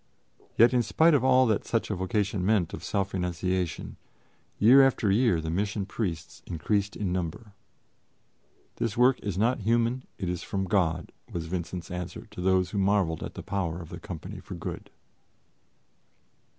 [0.57, 3.97] Yet, in spite of all that such a vocation meant of self renunciation,
[4.57, 7.53] year after year the Mission Priests increased in number.
[8.77, 12.79] "This work is not human, it is from God," was Vincent's answer to those who
[12.79, 14.89] marvelled at the power of the company for good.